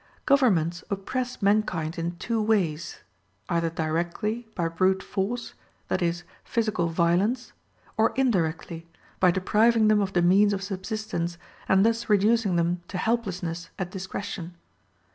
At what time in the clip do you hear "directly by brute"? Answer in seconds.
3.69-5.03